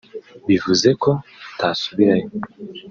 bivuze 0.47 0.89
ko 1.03 1.09
atasubirayo 1.51 2.27